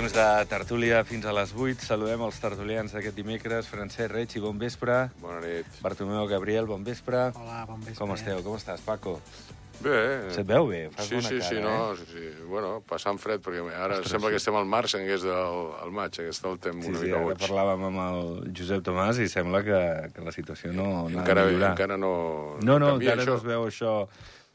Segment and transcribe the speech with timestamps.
[0.00, 1.84] Temps de tertúlia fins a les 8.
[1.84, 3.66] Saludem els tertulians d'aquest dimecres.
[3.68, 4.94] Francesc Reig i bon vespre.
[5.20, 5.66] Bona nit.
[5.84, 7.26] Bartomeu Gabriel, bon vespre.
[7.36, 7.98] Hola, bon vespre.
[7.98, 8.40] Com esteu?
[8.46, 9.18] Com estàs, Paco?
[9.84, 9.98] Bé.
[10.32, 10.80] Se't veu bé?
[10.94, 11.66] Fas sí, bona sí, cara, sí, eh?
[11.66, 12.48] no, sí, sí.
[12.48, 14.38] Bueno, passant fred, perquè ara Ostres, sembla sí.
[14.38, 17.02] que estem al març en hagués del al maig, que està el temps Sí, una
[17.02, 17.44] sí, mica boig.
[17.44, 19.82] parlàvem amb el Josep Tomàs i sembla que,
[20.16, 21.74] que la situació no, no ha encara, de millorar.
[21.76, 22.14] encara no...
[22.64, 23.34] No, no, encara això.
[23.34, 23.94] no es veu això,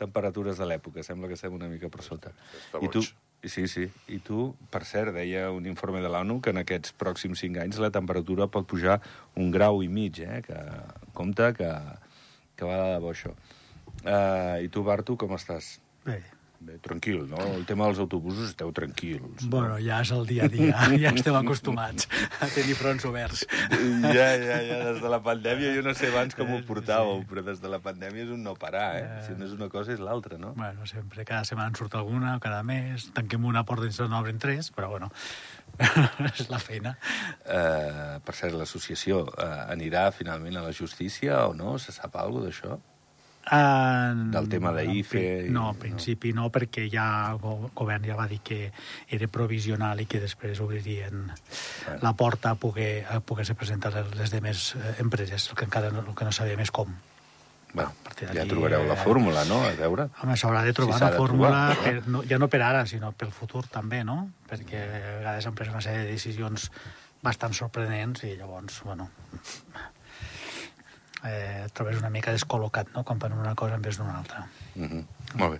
[0.02, 1.05] temperatures de l'època.
[1.05, 2.34] Sembla que estem una mica per sota.
[2.64, 3.14] Està I tu, boig.
[3.49, 3.85] Sí, sí.
[4.12, 7.81] I tu, per cert, deia un informe de l'ONU que en aquests pròxims cinc anys
[7.84, 8.99] la temperatura pot pujar
[9.40, 10.41] un grau i mig, eh?
[10.45, 10.62] Que
[11.18, 11.71] compte que,
[12.55, 13.35] que va de debò això.
[14.05, 15.76] Uh, I tu, Bartu, com estàs?
[16.05, 16.20] Bé,
[16.66, 17.38] Bé, tranquil, no?
[17.54, 19.44] El tema dels autobusos esteu tranquils.
[19.54, 22.08] bueno, ja és el dia a dia, ja estem acostumats
[22.41, 23.44] a tenir fronts oberts.
[23.70, 27.43] Ja, ja, ja, des de la pandèmia, jo no sé abans com ho portàveu, però
[27.46, 29.05] des de la pandèmia és un no parar, eh?
[29.27, 30.55] Si no és una cosa és l'altra, no?
[30.58, 34.41] Bueno, sempre, cada setmana en surt alguna, cada mes, tanquem una porta i no obren
[34.41, 35.12] tres, però bueno,
[36.32, 36.96] és la feina.
[37.46, 41.77] Eh, per cert, l'associació eh, anirà finalment a la justícia o no?
[41.77, 42.82] Se sap alguna d'això?
[43.51, 44.32] En...
[44.34, 48.40] Del tema d'IFE No, en principi no, perquè ja el go- govern ja va dir
[48.41, 48.71] que
[49.07, 51.27] era provisional i que després obririen
[51.85, 51.99] Bueno.
[52.02, 55.91] la porta a poder, a poder ser presentar les demés eh, empreses, el que encara
[55.91, 56.90] no, el que no sabem és com.
[57.76, 59.59] Bueno, ja trobareu la eh, fórmula, no?
[59.68, 60.07] A veure.
[60.24, 61.84] Home, s'haurà de trobar Si una fórmula, trobar.
[61.84, 64.30] per, no, ja no per ara, sinó pel futur també, no?
[64.50, 66.72] Perquè a vegades han pres una sèrie de decisions
[67.22, 69.09] bastant sorprenents i llavors, bueno,
[71.25, 74.45] eh, et trobes una mica descol·locat, no?, quan fan una cosa en vez d'una altra.
[74.75, 75.03] Mm -hmm.
[75.35, 75.59] Molt bé.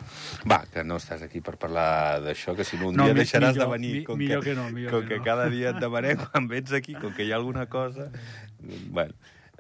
[0.50, 3.20] Va, que no estàs aquí per parlar d'això, que si no un No, dia mi-
[3.22, 3.94] deixaràs millor- de venir.
[3.98, 5.24] mi- com millor que, que no, millor com que que no.
[5.24, 8.10] cada dia et demanem quan vens aquí, com que hi ha alguna cosa...
[8.90, 9.14] Bueno,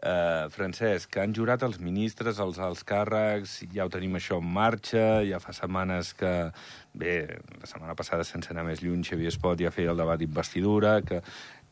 [0.04, 4.46] uh, Francesc, que han jurat els ministres, els alts càrrecs, ja ho tenim això en
[4.54, 6.52] marxa, ja fa setmanes que...
[6.94, 7.28] Bé,
[7.60, 11.22] la setmana passada, sense anar més lluny, Xavier Espot ja feia el debat d'investidura, que,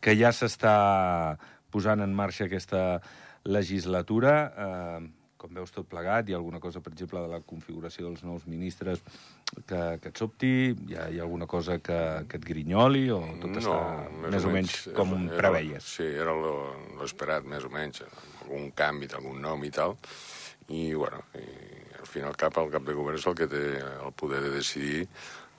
[0.02, 1.38] que ja s'està
[1.72, 3.02] posant en marxa aquesta
[3.46, 4.38] legislatura.
[4.58, 5.12] Eh,
[5.44, 8.46] com veus tot plegat, hi ha alguna cosa, per exemple, de la configuració dels nous
[8.48, 9.02] ministres
[9.68, 10.52] que, que et sobti?
[10.88, 11.98] Hi ha, hi ha alguna cosa que,
[12.32, 13.74] que et grinyoli o tot està
[14.24, 15.84] més, o menys com era- preveies?
[15.98, 18.06] Sí, era lo- lo esperat, més o menys,
[18.46, 19.98] algun canvi d'algun nom i tal,
[20.72, 21.44] i, bueno, i,
[22.00, 24.40] al fin i al cap, el cap de govern és el que té el poder
[24.48, 25.04] de decidir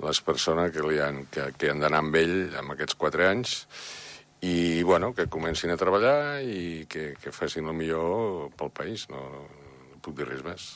[0.01, 3.67] les persones que, li han, que, que han d'anar amb ell en aquests quatre anys,
[4.45, 9.23] i, bueno, que comencin a treballar i que, que facin el millor pel país, no,
[9.91, 10.67] no puc dir res més.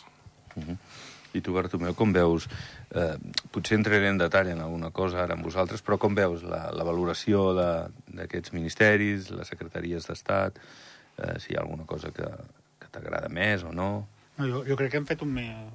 [0.56, 0.77] Uh -huh.
[1.37, 2.49] I tu, Bartomeu, com veus...
[2.91, 3.19] Eh,
[3.53, 6.84] potser entraré en detall en alguna cosa ara amb vosaltres, però com veus la, la
[6.84, 10.56] valoració de- d'aquests ministeris, les secretaries d'Estat,
[11.19, 12.25] eh, si hi ha alguna cosa que,
[12.81, 14.09] que t'agrada més o no?
[14.39, 15.69] No, jo, jo crec que hem fet un, me-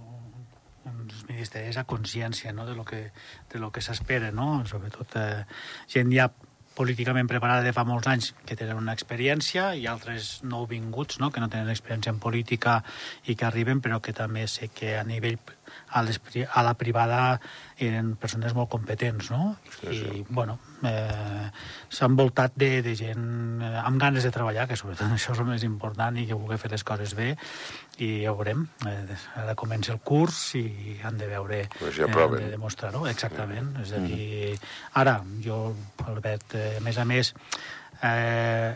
[0.85, 2.65] uns ministeris a consciència no?
[2.65, 3.11] de lo que,
[3.53, 4.65] de lo que s'espera, no?
[4.65, 5.45] sobretot eh,
[5.87, 6.31] gent ja
[6.73, 11.31] políticament preparada de fa molts anys que tenen una experiència i altres nouvinguts no?
[11.31, 12.79] que no tenen experiència en política
[13.27, 15.37] i que arriben però que també sé que a nivell
[15.93, 16.19] a, les,
[16.49, 17.39] a la privada
[17.83, 19.55] eren persones molt competents no?
[19.79, 20.23] Sí, i sí.
[20.29, 21.49] bueno eh,
[21.89, 25.49] s'ha envoltat de, de gent eh, amb ganes de treballar que sobretot això és el
[25.51, 27.33] més important i que vulgui fer les coses bé
[28.03, 32.05] i ja ho veurem eh, ara comença el curs i han de veure Pues ja
[32.05, 32.45] eh, han proven.
[32.45, 34.57] de demostrar-ho, exactament és a dir,
[35.01, 35.59] ara jo
[36.07, 37.33] Albert, eh, a més a més
[38.01, 38.73] eh,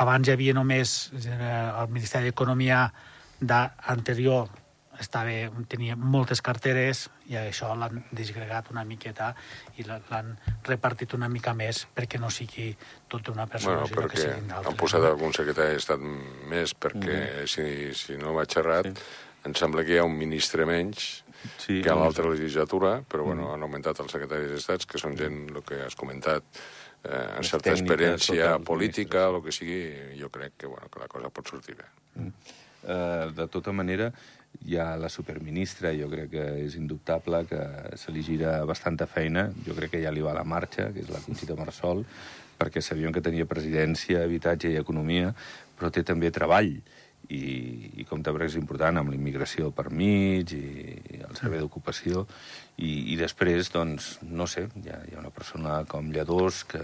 [0.00, 2.84] abans hi havia només eh, el Ministeri d'Economia
[3.40, 4.48] da- anterior
[5.00, 5.30] estava,
[5.68, 9.34] tenia moltes carteres i això l'han disgregat una miqueta
[9.78, 12.76] i la- l'han repartit una mica més perquè no sigui
[13.08, 14.66] tot una persona, Bueno, sinó que siguin d'altres.
[14.72, 15.06] han posat no?
[15.08, 17.46] algun secretari d'Estat més, perquè Mhm.
[17.48, 18.86] si, si no vaig errat,
[19.44, 21.24] em sembla que hi ha un ministre menys
[21.56, 23.54] Sí, que a l'altra legislatura, però bueno, Mhm.
[23.54, 26.42] han augmentat els secretaris d'Estats, que són gent, el que has comentat,
[27.02, 31.30] eh, amb certa experiència política, el que sigui, jo crec que, bueno, que la cosa
[31.30, 31.84] pot sortir bé.
[32.82, 34.12] Eh, de tota manera,
[34.66, 37.60] hi ha la superministra, jo crec que és indubtable que
[38.00, 41.10] se li gira bastanta feina, jo crec que ja li va la marxa, que és
[41.12, 42.04] la Conxita Marsol,
[42.60, 45.32] perquè sabíem que tenia presidència, habitatge i economia,
[45.78, 46.74] però té també treball,
[47.30, 47.42] i,
[48.00, 50.64] i com també és important, amb la immigració per mig i,
[51.14, 52.26] i el servei d'ocupació,
[52.76, 56.82] i, i després, doncs, no sé, hi ha, hi ha una persona com Lledós que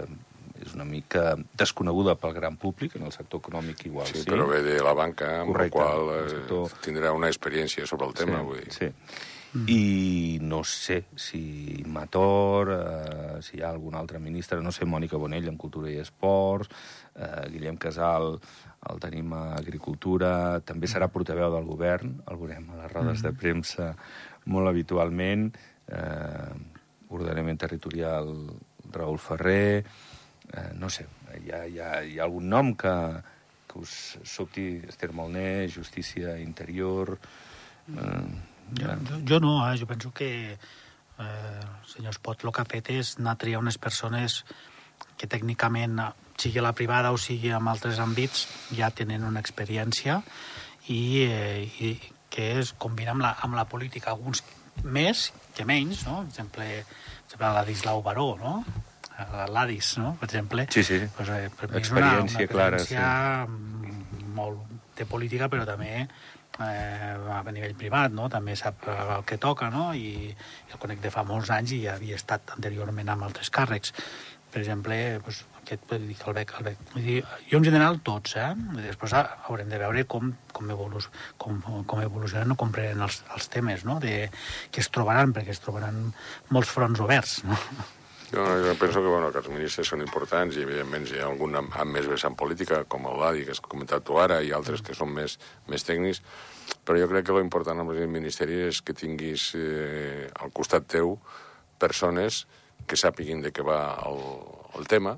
[0.67, 4.45] és una mica desconeguda pel gran públic, en el sector econòmic igual Sí, sí, però
[4.51, 8.13] ve de la banca, amb Correcte, la qual eh, sector- tindrà una experiència sobre el
[8.19, 8.77] tema, sí, vull dir.
[8.77, 8.91] Sí.
[9.71, 15.17] I no sé si Mator, eh, si hi ha algun altre ministre, no sé, Mònica
[15.17, 16.69] Bonell en Cultura i Esports,
[17.15, 18.35] eh, Guillem Casal
[18.91, 23.31] el tenim a Agricultura, també serà portaveu del govern, el veurem a les rodes de
[23.33, 23.87] premsa
[24.45, 25.49] molt habitualment,
[25.87, 26.51] eh,
[27.09, 28.29] ordenament territorial
[28.93, 29.85] Raül Ferrer,
[30.53, 31.07] eh, no sé,
[31.43, 32.93] hi ha, hi, ha, hi ha algun nom que,
[33.67, 37.17] que us sobti Esther Molné, Justícia Interior...
[37.87, 38.21] Eh,
[38.77, 39.77] jo, jo, jo no, eh?
[39.79, 40.59] jo penso que eh,
[41.19, 44.41] el senyor Espot el que ha fet és anar a triar unes persones
[45.17, 45.97] que tècnicament,
[46.37, 48.45] sigui a la privada o sigui en altres àmbits,
[48.77, 50.21] ja tenen una experiència
[50.87, 51.95] i, eh, i
[52.29, 54.43] que es combina amb la, amb la política, alguns
[54.83, 56.21] més que menys, no?
[56.21, 58.59] Per exemple, per exemple Ladislau Baró, no?
[59.49, 60.15] l'Adis, no?
[60.19, 60.67] per exemple.
[60.73, 61.01] Sí, sí.
[61.17, 65.91] Pues, eh, per mi és Experiència una, una clara, experiència molt de política, però també
[65.97, 68.29] eh, a nivell privat, no?
[68.33, 69.89] també sap el que toca, no?
[69.93, 70.31] I,
[70.71, 73.93] el conec de fa molts anys i havia estat anteriorment amb altres càrrecs.
[74.47, 76.79] Per exemple, pues, aquest, el bec, el bec.
[76.93, 77.17] Vull dir,
[77.49, 78.53] jo en general tots, eh?
[78.79, 81.01] Després haurem de veure com, com, evolu
[81.41, 83.99] com, com evolucionen o com prenen els, els temes, no?
[84.03, 84.29] De,
[84.71, 85.99] que es trobaran, perquè es trobaran
[86.55, 87.59] molts fronts oberts, no?
[88.27, 91.55] Jo, jo penso que, bueno, que els ministres són importants i, evidentment, hi ha algun
[91.55, 94.83] amb, amb més vessant política, com el Ladi, que has comentat tu ara, i altres
[94.83, 95.37] que són més,
[95.71, 96.19] més tècnics,
[96.83, 101.15] però jo crec que l'important amb el ministeri és que tinguis eh, al costat teu
[101.79, 102.43] persones
[102.87, 103.79] que sàpiguin de què va
[104.09, 104.19] el,
[104.75, 105.15] el tema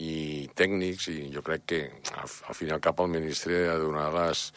[0.00, 1.82] i tècnics, i jo crec que
[2.14, 4.48] al, al fin i al cap el ministre ha de donar les,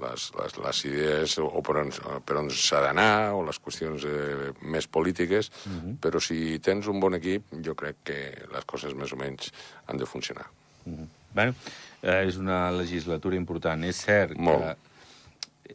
[0.00, 1.92] les, les, les idees o per on,
[2.24, 5.96] per on s'ha d'anar o les qüestions eh, més polítiques, uh -huh.
[6.00, 8.18] però si tens un bon equip, jo crec que
[8.52, 9.52] les coses més o menys
[9.86, 10.46] han de funcionar.
[10.86, 11.06] Uh -huh.
[11.34, 11.54] bueno,
[12.02, 13.84] eh, és una legislatura important.
[13.84, 14.62] És cert Molt.
[14.62, 14.76] que...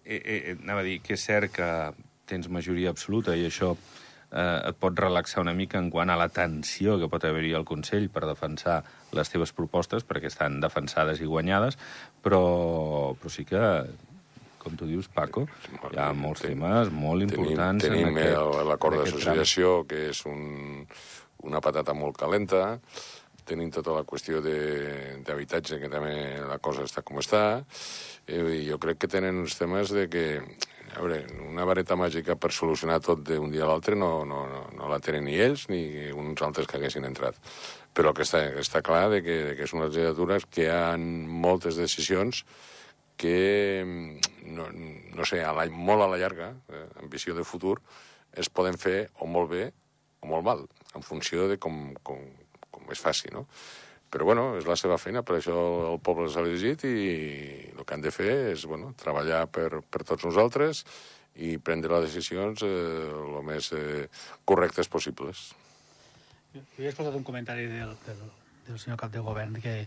[0.06, 1.94] Eh, eh, anava a dir que és cert que
[2.26, 3.76] tens majoria absoluta i això
[4.32, 7.66] eh, et pot relaxar una mica en quant a la tensió que pot haver-hi al
[7.66, 8.84] Consell per defensar
[9.16, 11.78] les teves propostes, perquè estan defensades i guanyades,
[12.24, 13.62] però, però sí que
[14.68, 15.46] com tu dius, Paco,
[15.92, 20.10] hi ha molts Ten- temes molt importants Tenim, en tenim aquest, el- l'acord d'associació, que
[20.12, 20.86] és un,
[21.48, 22.78] una patata molt calenta,
[23.48, 27.64] tenim tota la qüestió de- d'habitatge, que també la cosa està com està,
[28.28, 30.26] eh, i jo crec que tenen uns temes de que,
[30.98, 34.62] a veure, una vareta màgica per solucionar tot d'un dia a l'altre no, no, no,
[34.76, 37.36] no la tenen ni ells ni uns altres que haguessin entrat.
[37.94, 40.98] Però que està, està clar de que, de que són unes legislatures que hi ha
[40.98, 42.44] moltes decisions
[43.18, 44.70] que, mm, no,
[45.18, 47.80] no sé, a la, molt a la llarga, eh, en visió de futur,
[48.38, 49.66] es poden fer o molt bé
[50.22, 50.64] o molt mal,
[50.96, 52.22] en funció de com, com,
[52.72, 53.48] com es faci, no?
[54.14, 55.58] Però, bueno, és la seva feina, per això
[55.92, 56.96] el poble s'ha elegit i
[57.74, 60.86] el que han de fer és, bueno, treballar per, per tots nosaltres
[61.44, 64.08] i prendre les decisions eh, més eh,
[64.48, 65.50] correctes possibles.
[66.54, 68.22] Jo he escoltat un comentari del, del,
[68.70, 69.82] del senyor cap de govern que,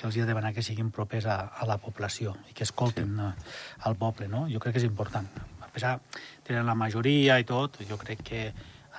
[0.00, 2.64] que els hi ha de demanar que siguin propers a, a la població i que
[2.64, 3.48] escolten sí.
[3.88, 4.46] al poble, no?
[4.50, 5.28] Jo crec que és important.
[5.60, 5.98] A pesar,
[6.46, 8.44] tenen la majoria i tot, jo crec que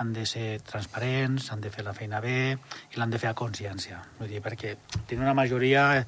[0.01, 3.38] han de ser transparents, han de fer la feina bé i l'han de fer a
[3.38, 4.00] consciència.
[4.19, 4.75] Vull dir, perquè
[5.09, 6.06] tenir una majoria eh,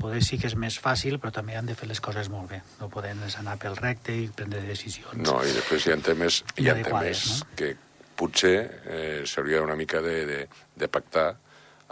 [0.00, 2.60] poder sí que és més fàcil, però també han de fer les coses molt bé.
[2.80, 5.20] No poden anar pel recte i prendre decisions.
[5.22, 7.54] No, i després hi ha temes, hi ha temes no?
[7.60, 7.74] que
[8.18, 10.40] potser eh, s'hauria una mica de, de,
[10.76, 11.32] de pactar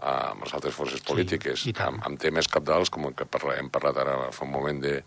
[0.02, 1.86] amb les altres forces polítiques, tant.
[1.94, 5.02] amb, amb temes capdals, com el que parla, hem parlat ara fa un moment de-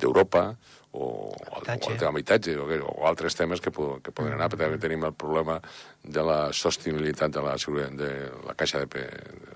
[0.00, 0.56] d'Europa,
[0.92, 1.60] o, o, o
[1.92, 5.12] el tema habitatge, o, o altres temes que, que poden anar, però també tenim el
[5.14, 5.60] problema
[6.02, 8.10] de la sostenibilitat de la, de
[8.48, 9.04] la caixa de, de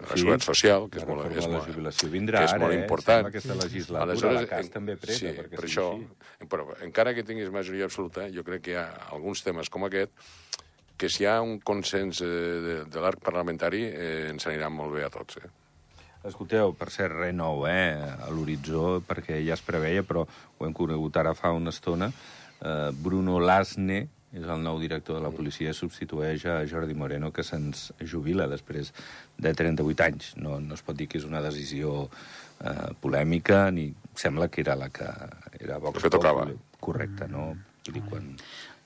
[0.05, 2.79] la Sí, seguretat social, que és molt, és de molt, vindrà que és molt eh?
[2.85, 3.25] important.
[3.27, 6.47] Sembla aquesta legislatura, la CAS en- també preta, sí, perquè per això, així.
[6.55, 10.13] però encara que tinguis majoria absoluta, jo crec que hi ha alguns temes com aquest
[10.97, 12.31] que si hi ha un consens eh,
[12.65, 15.41] de, de l'arc parlamentari eh, ens aniran molt bé a tots.
[15.43, 15.51] Eh?
[16.25, 20.73] Escolteu, per cert, res nou, eh, a l'horitzó, perquè ja es preveia, però ho hem
[20.77, 22.09] conegut ara fa una estona.
[22.61, 27.45] Eh, Bruno Lasne és el nou director de la policia, substitueix a Jordi Moreno, que
[27.47, 28.91] se'ns jubila després
[29.39, 30.33] de 38 anys.
[30.41, 34.79] No, no es pot dir que és una decisió eh, polèmica, ni sembla que era
[34.81, 35.07] la que
[35.61, 36.49] era Vox El que tocava.
[36.81, 37.53] Correcte, no?
[37.85, 38.33] Vull dir, quan...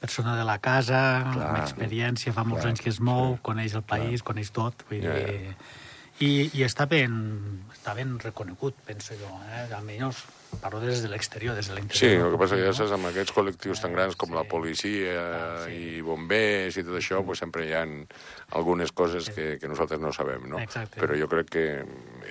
[0.00, 1.00] persona de la casa,
[1.32, 1.48] Clar.
[1.48, 3.42] amb experiència, fa molts Clar, anys que es mou, sí.
[3.50, 4.86] coneix el país, coneix tot.
[4.90, 5.54] Vull dir,
[6.20, 7.14] i, I està ben,
[7.72, 9.28] està ben reconegut, penso jo.
[9.54, 9.68] Eh?
[9.76, 10.24] Almenys
[10.62, 11.98] parlo des de l'exterior, des de l'interior.
[12.00, 14.34] Sí, el que passa que ja saps, amb aquests col·lectius tan grans com Sí.
[14.34, 15.18] la policia
[15.66, 15.74] sí.
[15.98, 17.82] i bombers i tot això, pues, sempre hi ha
[18.56, 20.58] algunes coses que, que nosaltres no sabem, no?
[20.58, 20.98] Exacte.
[21.02, 21.66] Però jo crec que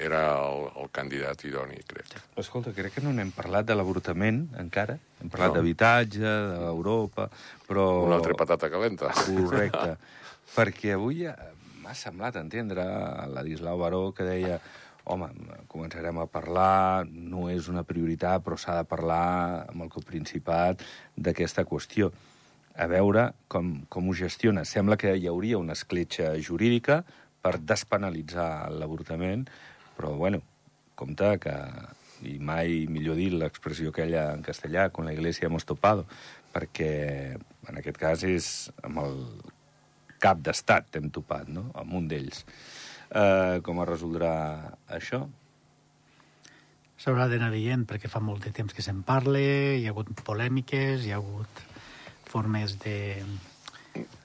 [0.01, 2.17] era el, el candidat idoni, crec.
[2.41, 4.97] Escolta, crec que no n'hem parlat de l'avortament, encara.
[5.21, 5.59] Hem parlat No.
[5.61, 6.25] d'habitatge,
[6.57, 7.29] d'Europa,
[7.69, 7.85] però...
[8.09, 9.13] Una altra patata calenta.
[9.13, 9.93] Correcte.
[10.57, 11.35] Perquè avui eh,
[11.87, 12.83] m'ha semblat entendre
[13.31, 14.57] Ladislau Baró que deia
[15.07, 15.29] home,
[15.71, 20.83] començarem a parlar, no és una prioritat, però s'ha de parlar amb el Principat
[21.15, 22.11] d'aquesta qüestió.
[22.75, 24.65] A veure com, com ho gestiona.
[24.67, 27.05] Sembla que hi hauria una escletxa jurídica,
[27.39, 29.47] per despenalitzar l'avortament,
[29.95, 30.41] però, bueno,
[30.99, 31.55] compte que,
[32.27, 36.03] i mai millor dit l'expressió aquella en castellà, con la iglesia hemos topado,
[36.51, 38.49] perquè en aquest cas és
[38.83, 39.21] amb el
[40.23, 42.43] cap d'estat hem topat, no?, amb un d'ells.
[43.07, 44.31] Uh, com es resoldrà
[44.91, 45.21] això?
[46.97, 51.05] S'haurà d'anar veient, perquè fa molt de temps que se'n parla, hi ha hagut polèmiques,
[51.05, 51.61] hi ha hagut
[52.27, 52.97] formes de,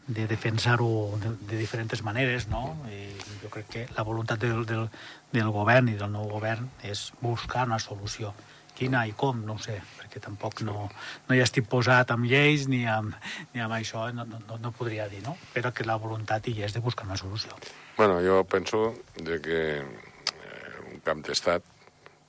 [0.09, 2.65] de defensar-ho de, de diferents maneres, no?
[2.91, 3.05] I
[3.43, 4.89] jo crec que la voluntat del, del,
[5.33, 8.33] del govern i del nou govern és buscar una solució.
[8.79, 10.89] Quina i com, no ho sé, perquè tampoc no,
[11.29, 13.15] no hi estic posat amb lleis ni amb,
[13.53, 15.37] ni amb això, no, no, no podria dir, no?
[15.55, 17.57] Però que la voluntat hi és de buscar una solució.
[17.99, 21.69] Bueno, jo penso de que eh, un camp d'estat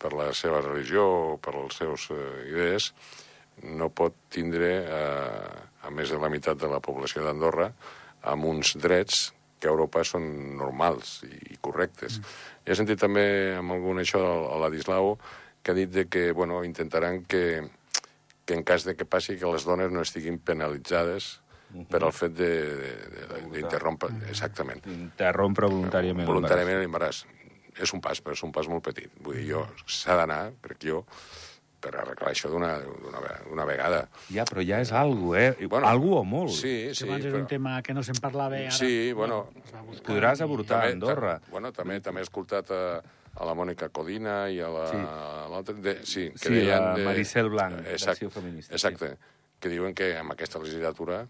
[0.04, 2.92] per la seva religió o per les seves eh, idees,
[3.64, 7.70] no pot tindre, eh, a més de la meitat de la població d'Andorra,
[8.34, 10.26] amb uns drets que a Europa són
[10.60, 12.20] normals i correctes.
[12.20, 12.34] Mm.
[12.68, 14.22] He sentit també amb algun això
[14.52, 15.16] a Ladislau
[15.64, 17.64] que ha dit de que bueno, intentaran que,
[18.46, 21.40] que en cas de que passi que les dones no estiguin penalitzades
[21.74, 21.88] uh -huh.
[21.88, 24.10] per al fet d'interrompre...
[24.30, 24.86] Exactament.
[24.86, 27.26] Interrompre voluntàriament Voluntàriament l'embaràs
[27.80, 29.10] és un pas, però és un pas molt petit.
[29.24, 31.06] Vull dir, jo s'ha d'anar, crec jo,
[31.84, 34.06] per arreglar això d'una vegada.
[34.32, 35.56] Ja, però ja és algo, eh?
[35.68, 36.54] Bueno, algo o molt.
[36.56, 37.08] Sí, sí.
[37.08, 37.34] Abans però...
[37.34, 38.72] era un tema que no se'n parlava ara.
[38.72, 39.48] Sí, bueno...
[40.04, 41.40] Podràs avortar a Andorra.
[41.52, 43.02] Bueno, també també he escoltat a,
[43.34, 45.78] a la Mònica Codina i a l'altra...
[46.04, 46.04] Sí.
[46.06, 47.08] sí, que sí deien la de...
[47.08, 48.74] Maricel Blanc, exacte, Feminista.
[48.76, 49.56] Exacte, sí.
[49.60, 51.24] que diuen que amb aquesta legislatura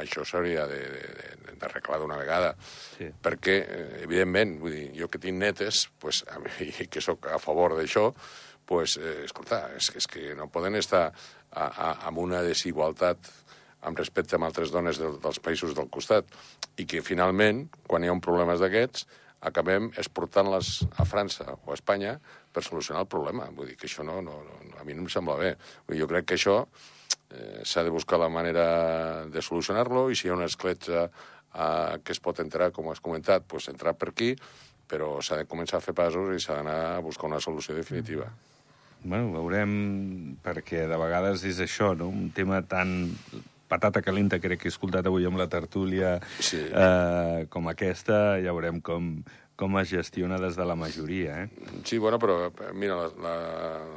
[0.00, 2.52] això s'hauria d'arreglar d'una vegada.
[2.96, 3.08] Sí.
[3.22, 7.38] Perquè, eh, evidentment, vull dir, jo que tinc netes, pues, a mi, que sóc a
[7.42, 8.10] favor d'això,
[8.66, 13.30] pues, eh, escolta, és, és que no poden estar a, a, amb una desigualtat
[13.86, 16.26] amb respecte a altres dones de, dels països del costat
[16.76, 19.06] i que finalment, quan hi ha un problemes d'aquests,
[19.46, 22.16] acabem exportant-les a França o a Espanya
[22.52, 23.48] per solucionar el problema.
[23.54, 25.54] Vull dir que això no, no, no a mi no em sembla bé.
[25.86, 28.66] Vull dir, jo crec que això eh, s'ha de buscar la manera
[29.30, 33.02] de solucionar-lo i si hi ha una escletxa eh, que es pot entrar, com has
[33.02, 34.34] comentat, pues entrar per aquí,
[34.86, 38.30] però s'ha de començar a fer passos i s'ha d'anar a buscar una solució definitiva.
[39.06, 42.08] Bueno, veurem, perquè de vegades és això, no?
[42.08, 43.12] un tema tan
[43.68, 46.60] patata calenta crec que he escoltat avui amb la tertúlia sí.
[46.70, 49.16] eh, com aquesta, ja veurem com,
[49.56, 51.70] com es gestiona des de la majoria, eh?
[51.88, 53.34] Sí, bueno, però mira, la, la,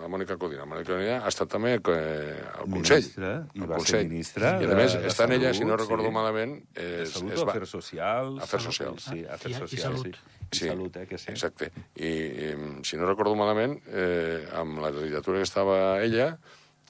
[0.05, 0.63] la Mònica Codina.
[0.63, 3.03] La Mònica Codina ha estat també eh, al Consell.
[3.03, 3.97] Ministra, i va Consell.
[3.99, 6.15] ser ministra I a més, de, està en ella, si no recordo sí.
[6.15, 6.55] malament...
[6.73, 8.39] És, de salut és, afers socials?
[8.47, 9.09] Afers socials.
[9.11, 10.15] Sí, afers socials, sí.
[10.49, 11.29] Sí, I salut, eh, que sí.
[11.35, 11.69] Exacte.
[11.99, 12.53] I, i
[12.87, 16.31] si no recordo malament, eh, amb la legislatura que estava ella,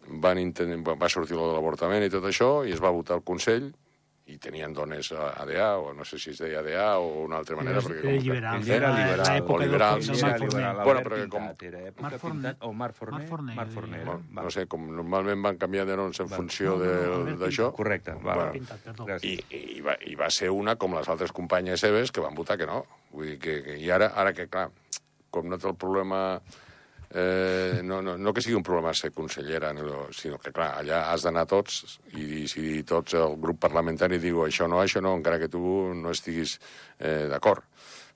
[0.08, 0.80] van intent...
[0.88, 3.72] va sortir lo de l'avortament i tot això, i es va votar al Consell,
[4.30, 7.56] i tenien dones a ADA, o no sé si es deia ADA o una altra
[7.58, 7.80] manera.
[7.80, 8.62] Era, perquè era liberal.
[8.64, 8.76] Que...
[8.76, 9.42] Era liberal.
[9.42, 10.04] O liberal.
[10.04, 10.82] Sí, era liberal.
[10.84, 11.48] Bueno, perquè com...
[11.70, 13.18] Era època Pintat, o Marc Forner.
[13.18, 13.56] Marc Forner.
[13.58, 14.04] Marc Forner.
[14.06, 17.72] Bueno, no sé, com normalment van canviar de noms en funció d'això.
[17.78, 18.16] Correcte.
[18.22, 19.10] Va, bueno, Pintat, perdó.
[19.26, 22.60] I, i, va, I va ser una com les altres companyes seves que van votar
[22.62, 22.84] que no.
[23.16, 24.70] Vull dir que, que i ara, ara que, clar,
[25.34, 26.22] com no té el problema
[27.12, 29.72] eh, no, no, no que sigui un problema ser consellera,
[30.16, 34.68] sinó que, clar, allà has d'anar tots i si tots el grup parlamentari diu això
[34.70, 35.62] no, això no, encara que tu
[35.96, 36.60] no estiguis
[37.00, 37.66] eh, d'acord.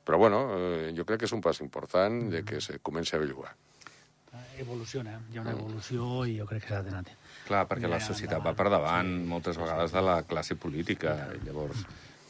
[0.03, 3.21] Però, bueno, eh, jo crec que és un pas important de que se comenci a
[3.21, 3.53] bellugar.
[4.59, 7.05] Evoluciona, hi ha una evolució i jo crec que s'ha d'anar.
[7.47, 11.15] Clar, perquè la societat va per davant moltes vegades de la classe política.
[11.45, 11.81] Llavors,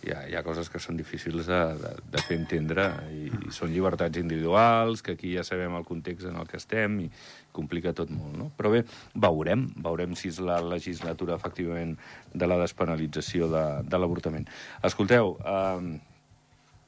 [0.03, 3.53] hi ha, hi ha coses que són difícils de, de, de fer entendre i, i
[3.55, 7.09] són llibertats individuals, que aquí ja sabem el context en el que estem i
[7.55, 8.49] complica tot molt, no?
[8.57, 8.83] Però bé,
[9.25, 11.95] veurem, veurem si és la legislatura efectivament
[12.33, 14.49] de la despenalització de, de l'avortament.
[14.83, 15.99] Escolteu, eh,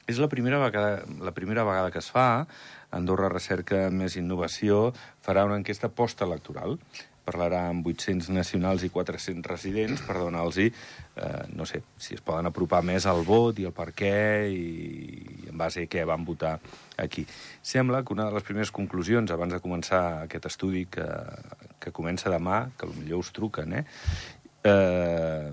[0.06, 2.46] és la primera, vegada, la primera vegada que es fa,
[2.94, 4.92] Andorra Recerca Més Innovació
[5.24, 6.76] farà una enquesta postelectoral
[7.26, 10.70] parlarà amb 800 nacionals i 400 residents per donar-los, eh,
[11.58, 14.14] no sé, si es poden apropar més al vot i el per què
[14.52, 16.56] i en base a què van votar
[17.02, 17.26] aquí.
[17.62, 21.06] Sembla que una de les primeres conclusions, abans de començar aquest estudi que,
[21.82, 23.84] que comença demà, que potser us truquen, eh,
[24.66, 25.52] eh,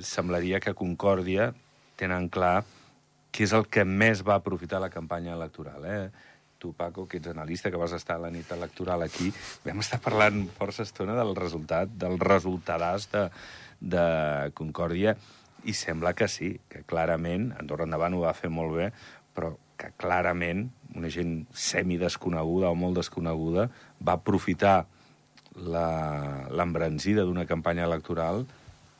[0.00, 1.52] semblaria que Concòrdia
[2.00, 2.62] tenen clar
[3.32, 5.84] què és el que més va aprofitar la campanya electoral.
[5.88, 6.10] Eh?
[6.62, 9.32] Tu, Paco, que ets analista, que vas estar a la nit electoral aquí,
[9.66, 13.26] vam estar parlant força estona del resultat, del resultadàs de,
[13.82, 14.04] de
[14.54, 15.16] Concòrdia,
[15.66, 18.88] i sembla que sí, que clarament, Andorra Endavant ho va fer molt bé,
[19.34, 23.66] però que clarament una gent semidesconeguda o molt desconeguda
[23.98, 24.84] va aprofitar
[25.58, 28.44] l'embranzida d'una campanya electoral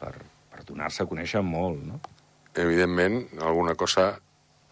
[0.01, 0.13] per,
[0.51, 2.01] per donar-se a conèixer molt, no?
[2.59, 4.11] Evidentment, alguna cosa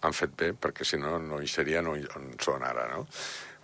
[0.00, 3.06] han fet bé, perquè si no, no hi serien on són ara, no?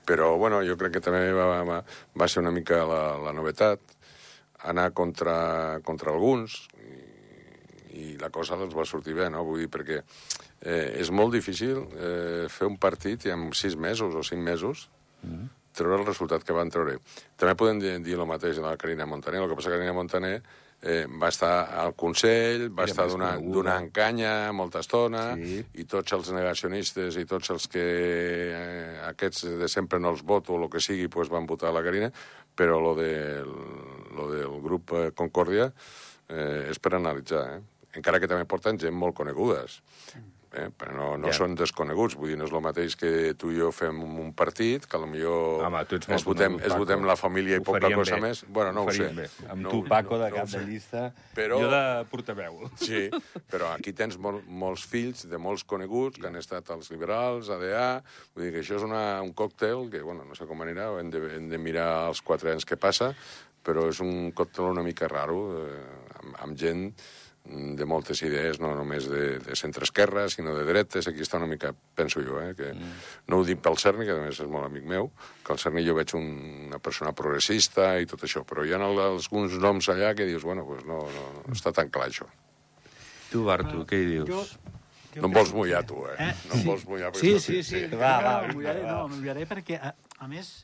[0.06, 1.80] Però, bueno, jo crec que també va, va,
[2.14, 3.96] va ser una mica la, la novetat,
[4.70, 7.00] anar contra, contra alguns, i,
[7.96, 9.42] i la cosa els va sortir bé, no?
[9.48, 9.98] Vull dir, perquè
[10.60, 14.86] eh, és molt difícil eh, fer un partit i en sis mesos o cinc mesos
[15.22, 15.48] mm.
[15.76, 16.98] Treure el resultat que van treure.
[17.36, 20.36] També podem dir, el mateix de la Carina Montaner, el que passa que Carina Montaner
[20.82, 21.52] eh, va estar
[21.82, 25.60] al Consell, va Era estar donant, donant canya molta estona, sí.
[25.80, 30.56] i tots els negacionistes i tots els que eh, aquests de sempre no els voto
[30.56, 32.12] o el que sigui, pues, van votar la Carina,
[32.56, 33.12] però lo, de,
[34.16, 35.70] lo del grup eh, Concòrdia
[36.28, 37.60] eh, és per analitzar, eh?
[37.96, 39.80] encara que també porten gent molt conegudes.
[40.14, 40.68] Mm eh?
[40.76, 41.36] però no, no ja.
[41.40, 42.16] són desconeguts.
[42.18, 45.34] Vull dir, no és el mateix que tu i jo fem un partit, que potser
[45.66, 48.28] Home, tu ets es, votem, es votem la família i poca cosa bé.
[48.28, 48.42] més.
[48.48, 49.08] Bueno, no ho, ho sé.
[49.16, 49.28] Bé.
[49.52, 51.60] Amb no, tu, Paco, de no, cap no de llista, però...
[51.62, 51.82] jo de
[52.12, 52.62] portaveu.
[52.86, 53.06] Sí,
[53.50, 57.88] però aquí tens mol, molts fills de molts coneguts que han estat els liberals, ADA...
[58.36, 61.10] Vull dir que això és una, un còctel que, bueno, no sé com anirà, hem
[61.12, 63.12] de, hem de mirar els quatre anys que passa,
[63.66, 65.78] però és un còctel una mica raro, eh,
[66.20, 66.90] amb, amb gent
[67.48, 71.06] de moltes idees, no només de, de centre-esquerra, sinó de dretes.
[71.08, 72.94] Aquí està una mica, penso jo, eh, que mm.
[73.30, 75.10] no ho dic pel Cerny, que a més és molt amic meu,
[75.46, 76.30] que el Cerny jo veig un,
[76.70, 80.66] una persona progressista i tot això, però hi ha alguns noms allà que dius, bueno,
[80.66, 82.26] pues no, no, no està tan clar això.
[83.30, 84.28] Tu, Bartu, què hi dius?
[84.30, 84.42] Jo,
[85.14, 86.16] jo no em vols mullar, tu, eh?
[86.28, 86.32] eh?
[86.50, 87.14] No em vols mullar.
[87.18, 87.86] Sí, sí, sí.
[87.86, 87.96] sí.
[87.96, 90.58] Va, va, mullaré, no, mullaré perquè, a, a més,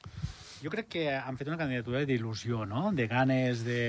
[0.62, 2.92] jo crec que han fet una candidatura d'il·lusió, no?
[2.94, 3.82] De ganes, de...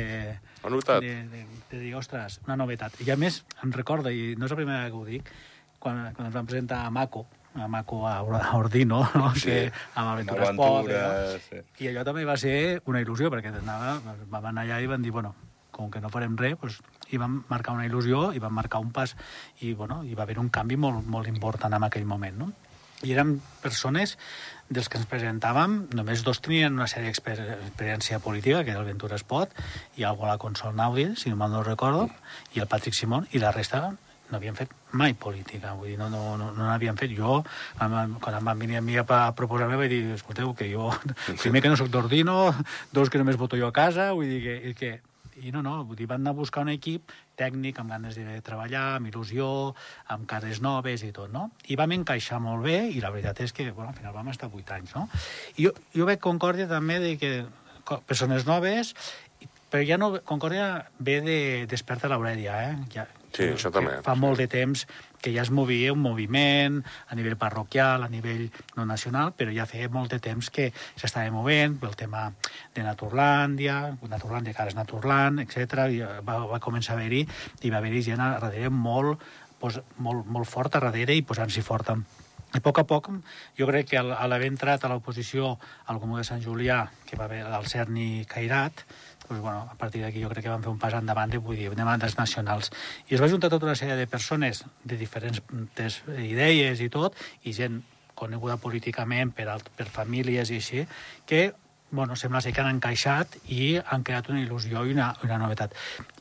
[0.63, 1.05] Novetat.
[1.05, 2.97] De, de, de dir, ostres, una novetat.
[3.05, 5.29] I a més, em recorda, i no és la primera que ho dic,
[5.77, 8.17] quan, quan ens van presentar a Mako, a Mako a
[8.57, 9.29] Ordino, no?
[9.35, 10.89] Sí, que, amb Aventures Pop.
[10.89, 11.39] No?
[11.45, 11.61] Sí.
[11.85, 12.55] I allò també va ser
[12.89, 15.35] una il·lusió, perquè anava, vam anar allà i van dir, bueno,
[15.73, 16.81] com que no farem res, doncs,
[17.13, 19.13] i vam marcar una il·lusió, i vam marcar un pas,
[19.61, 22.53] i, bueno, hi va haver un canvi molt, molt important en aquell moment, no?
[23.03, 24.17] I eren persones
[24.73, 29.19] dels que ens presentàvem, només dos tenien una sèrie d'experiència política, que era el Ventura
[29.19, 29.51] Espot,
[29.99, 32.07] i algú a la Consol Naudi, si no mal no recordo,
[32.55, 33.89] i el Patrick Simón, i la resta
[34.33, 37.11] no havien fet mai política, vull dir, no, no, no, no n'havien fet.
[37.13, 37.41] Jo,
[37.77, 39.05] quan em van venir a mi a
[39.37, 40.89] proposar-me, vaig dir, escolteu, que jo,
[41.43, 42.53] primer que no sóc d'Ordino,
[42.91, 44.93] dos que només voto jo a casa, vull dir que, que
[45.41, 48.37] i no, no, vull dir, van anar a buscar un equip tècnic, amb ganes de
[48.45, 49.47] treballar, amb il·lusió,
[50.13, 51.49] amb cares noves i tot, no?
[51.67, 54.51] I vam encaixar molt bé, i la veritat és que, bueno, al final vam estar
[54.53, 55.07] vuit anys, no?
[55.57, 57.33] I jo, jo veig Concòrdia també de que
[58.07, 58.93] persones noves,
[59.73, 60.13] però ja no...
[60.29, 60.67] Concòrdia
[61.01, 62.75] ve de Desperta l'Aurèlia, eh?
[62.93, 63.97] Ja, sí, això també.
[64.05, 64.85] Fa molt de temps
[65.23, 69.67] que ja es movia un moviment a nivell parroquial, a nivell no nacional, però ja
[69.69, 72.25] feia molt de temps que s'estava movent el tema
[72.75, 73.77] de Naturlàndia,
[74.11, 75.87] Naturlàndia que ara és Naturland, etc.
[75.87, 77.23] I va, va començar a haver-hi,
[77.63, 79.23] i va haver-hi gent darrere molt,
[79.63, 81.95] pues, molt, molt fort a darrere i posant-s'hi fort
[82.53, 83.07] i a poc a poc,
[83.57, 85.55] jo crec que a l'haver entrat a l'oposició
[85.89, 88.83] al Comú de Sant Julià, que va haver el Cerni Cairat,
[89.27, 91.57] pues, bueno, a partir d'aquí jo crec que van fer un pas endavant de, vull
[91.57, 92.71] dir, demandes nacionals.
[93.09, 95.41] I es va juntar tota una sèrie de persones de diferents
[96.19, 97.81] idees i tot, i gent
[98.15, 100.85] coneguda políticament per, alt, per famílies i així,
[101.25, 101.53] que
[101.93, 105.75] bueno, sembla ser que han encaixat i han creat una il·lusió i una, una novetat.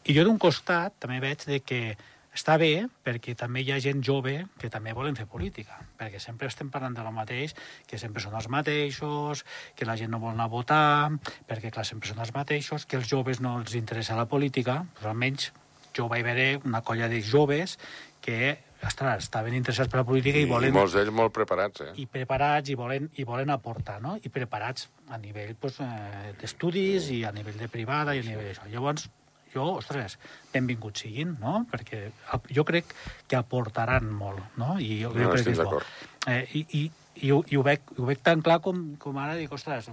[0.05, 1.97] I jo d'un costat també veig de que
[2.33, 6.49] està bé perquè també hi ha gent jove que també volen fer política, perquè sempre
[6.49, 7.55] estem parlant de lo mateix,
[7.87, 9.45] que sempre són els mateixos,
[9.77, 11.13] que la gent no vol anar a votar,
[11.49, 15.13] perquè, clar, sempre són els mateixos, que els joves no els interessa la política, però
[15.13, 15.53] almenys
[15.93, 17.77] jo vaig veure una colla de joves
[18.23, 20.73] que ostres, estaven interessats per la política i, i volen...
[20.73, 21.93] I molts d'ells molt preparats, eh?
[22.03, 24.17] I preparats, i volen, i volen aportar, no?
[24.19, 28.49] I preparats a nivell pues, eh, d'estudis i a nivell de privada i a nivell
[28.51, 28.67] d'això.
[28.73, 29.07] Llavors,
[29.55, 30.19] jo, ostres,
[30.53, 31.63] benvinguts siguin, no?
[31.71, 32.07] Perquè
[32.53, 32.95] jo crec
[33.29, 34.77] que aportaran molt, no?
[34.81, 35.83] I jo, no, jo crec que és bo.
[36.31, 36.83] Eh, i, i,
[37.27, 39.91] i, ho, i ho, veig, ho veig tan clar com, com ara dic, ostres,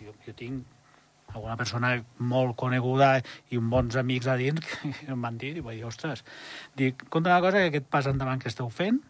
[0.00, 0.74] jo, jo tinc
[1.34, 3.16] alguna persona molt coneguda
[3.50, 6.22] i uns bons amics a dins que em van dir, i vaig dir, ostres,
[6.78, 9.00] dic, compta una cosa que aquest pas endavant que esteu fent,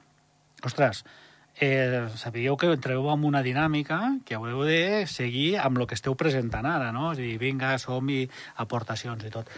[0.65, 1.05] ostres,
[1.61, 6.17] eh, sabíeu que entreu en una dinàmica que haureu de seguir amb el que esteu
[6.19, 7.13] presentant ara, no?
[7.13, 8.25] És a dir, vinga, som-hi,
[8.65, 9.51] aportacions i tot.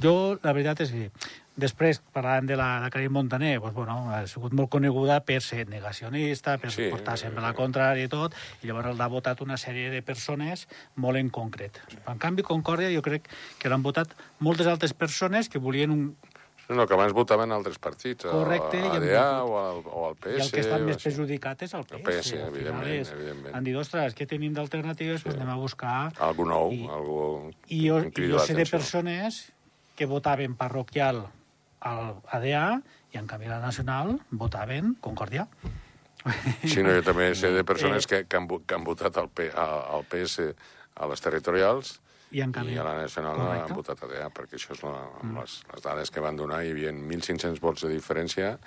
[0.00, 1.10] Jo, la veritat és que
[1.56, 5.68] després, parlant de la de Karim Montaner, doncs, bueno, ha sigut molt coneguda per ser
[5.70, 9.92] negacionista, per sí, portar sempre la contrària i tot, i llavors l'ha votat una sèrie
[9.92, 11.78] de persones molt en concret.
[12.10, 13.28] En canvi, Concòrdia jo crec
[13.60, 16.08] que l'han votat moltes altres persones que volien un,
[16.68, 20.34] no, que abans votaven altres partits, Correcte, a l'ADA o, al, o al PS.
[20.34, 21.98] I el que està més perjudicat és el PS.
[21.98, 23.56] El PS, evidentment, és, evidentment.
[23.58, 25.20] Han dit, ostres, què tenim d'alternatives?
[25.20, 25.28] Sí.
[25.28, 25.96] Pues anem a buscar...
[26.24, 27.18] Algú nou, I, algú
[27.68, 29.40] I jo, jo sé de persones
[29.94, 31.26] que votaven parroquial
[31.84, 32.66] al ADA
[33.12, 35.46] i en canvi la Nacional votaven Concòrdia.
[36.64, 39.50] Sí, no, jo també sé de persones que, que, han, que han votat al, P,
[39.52, 40.48] al, al PS
[40.94, 41.98] a les territorials
[42.32, 42.72] I en canvi...
[42.74, 43.70] i a la nacional no Correcte.
[43.72, 46.64] han votat a DA, perquè això és la, amb les, les dades que van donar,
[46.64, 48.58] hi havia 1.500 vots de diferència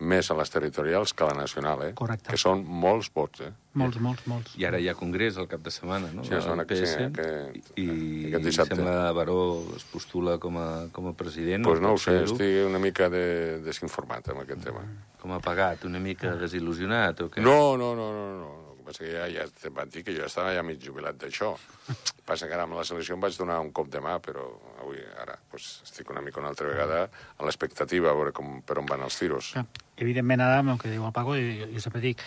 [0.00, 1.90] més a les territorials que a la nacional, eh?
[1.94, 2.30] Correcte.
[2.32, 3.50] Que són molts vots, eh?
[3.76, 4.54] Molts, molts, molts.
[4.56, 6.24] I ara hi ha congrés al cap de setmana, no?
[6.24, 7.88] Sí, la setmana que- PS, sí, que- I,
[8.30, 8.76] aquest dissabte.
[8.76, 9.36] sembla Baró
[9.76, 11.62] es postula com a, com a president.
[11.64, 14.80] Doncs pues no ho sé, estic una mica de, desinformat amb aquest tema.
[15.20, 17.42] Com a pagat, una mica desil·lusionat, o què?
[17.44, 18.50] No, no, no, no, no.
[18.90, 21.52] Passa que ja, ja em van dir que jo estava ja mig jubilat d'això.
[22.26, 24.48] Passa que ara amb la selecció em vaig donar un cop de mà, però
[24.82, 28.80] avui, ara, pues, estic una mica una altra vegada a l'expectativa, a veure com, per
[28.82, 29.52] on van els tiros.
[29.54, 32.24] Que, Evidentment, ara, amb el que diu el Paco, jo, jo sempre dic,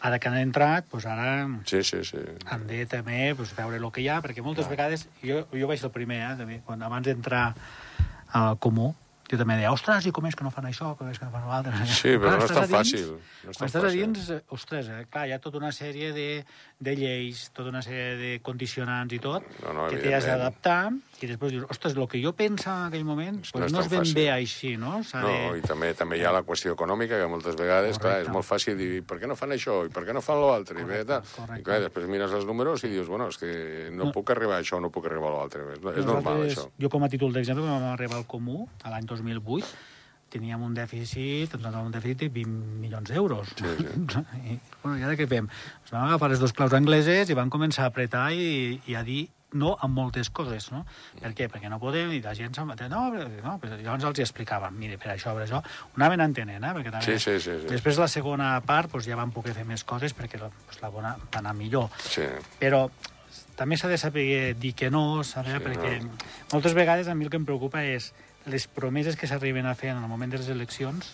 [0.00, 1.28] ara que han entrat, doncs ara
[1.68, 2.24] Sí, sí, sí.
[2.48, 5.82] han de també doncs, veure el que hi ha, perquè moltes vegades, jo, jo vaig
[5.82, 7.50] ser el primer, eh, també, quan abans d'entrar
[8.32, 8.94] al comú,
[9.30, 11.32] jo també deia, ostres, i com és que no fan això, com és que no
[11.32, 11.72] fan l'altre?
[11.86, 13.08] Sí, però Clar, no és estàs tan a dins- fàcil.
[13.10, 14.00] No és Quan tan estàs a fàcil.
[14.06, 16.44] dins, eh, ostres, eh, clar, hi ha tota una sèrie de,
[16.78, 20.92] de lleis, tota una sèrie de condicionants i tot, No, no, que t'hi has d'adaptar,
[21.22, 23.86] i després dius, ostres, el que jo pensava en aquell moment No pues no, tan
[23.86, 24.14] és ben fàcil.
[24.14, 25.00] bé així, no?
[25.14, 25.58] No, de...
[25.58, 28.28] i també també hi ha la qüestió econòmica, que moltes vegades, clar, Correcte.
[28.30, 30.80] és molt fàcil dir per què no fan això i per què no fan l'altre?
[30.80, 31.22] I, bé, tal.
[31.58, 34.12] I clar, després mires els números i dius, bueno, és que no, No.
[34.12, 35.62] puc arribar a això, no puc arribar a l'altre.
[35.72, 36.68] És, és normal, això.
[36.78, 39.70] Jo, com a títol d'exemple, quan vam arribar al Comú, a l'any 2008,
[40.36, 43.52] teníem un dèficit, ens vam un dèficit de 20 milions d'euros.
[43.56, 44.24] Sí, sí.
[44.50, 45.46] I, bueno, i ara què fem?
[45.84, 49.04] Ens vam agafar les dues claus angleses i van començar a apretar i, i a
[49.06, 50.82] dir no a moltes coses, no?
[51.22, 51.46] Per què?
[51.48, 54.24] Perquè no podem, i la gent se'n va dir, no, no, però llavors els hi
[54.26, 56.72] explicàvem, mire, per això, per això, ho anaven entenent, eh?
[56.76, 57.70] Perquè també, Sí, sí, sí, sí.
[57.70, 61.14] Després, la segona part, doncs, ja van poder fer més coses perquè doncs, la bona
[61.22, 62.26] va anar millor Sí.
[62.60, 62.88] però
[63.56, 64.26] també s'ha de saber
[64.60, 66.10] dir que no, saber, Sí, perquè no.
[66.10, 66.30] no.
[66.52, 68.10] moltes vegades a mi el que em preocupa és
[68.46, 71.12] les promeses que s'arriben a fer en el moment de les eleccions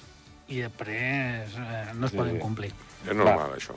[0.49, 2.17] i després eh, no es Sí.
[2.17, 2.19] sí.
[2.19, 2.73] poden complir.
[3.09, 3.75] És normal, això.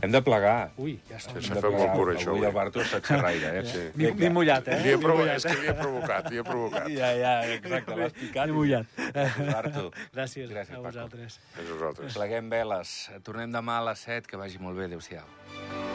[0.00, 0.70] Hem de plegar.
[0.78, 1.34] Ui, ja som...
[1.42, 2.46] S'ha de fet molt curt, això, Avui avui.
[2.46, 3.64] el Barto està xerraire, eh?
[3.66, 3.80] Sí.
[3.98, 4.76] Ni, ni mullat, eh?
[4.84, 5.40] Li he Ni provocat, mullat.
[5.40, 6.86] és que li he provocat, li he provocat.
[7.00, 8.46] Ja, ja, exacte, l'has picat.
[8.46, 8.86] Ni mullat.
[9.56, 9.88] Barto.
[10.14, 10.86] Gràcies, Gràcies, a Paco.
[10.92, 11.40] vosaltres.
[11.58, 12.14] És vosaltres.
[12.14, 12.94] Pleguem veles.
[13.26, 14.28] Tornem demà a les 7.
[14.30, 14.86] Que vagi molt bé.
[14.92, 15.87] Adéu-siau.